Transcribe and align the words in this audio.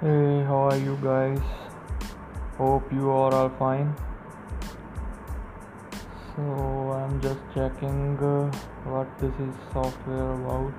Hey, 0.00 0.42
how 0.42 0.70
are 0.70 0.76
you 0.76 0.98
guys? 1.00 1.38
Hope 2.58 2.92
you 2.92 3.10
are 3.10 3.32
all 3.32 3.48
fine. 3.48 3.94
So, 6.34 6.42
I'm 6.42 7.20
just 7.20 7.38
checking 7.54 8.18
uh, 8.18 8.50
what 8.90 9.06
this 9.20 9.32
is 9.38 9.54
software 9.72 10.32
about. 10.32 10.72